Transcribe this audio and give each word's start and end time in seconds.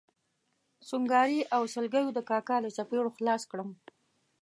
سونګاري 0.89 1.39
او 1.55 1.61
سلګیو 1.73 2.09
د 2.17 2.19
کاکا 2.29 2.57
له 2.65 2.69
څپېړو 2.75 3.09
خلاص 3.17 3.41
کړم. 3.51 3.69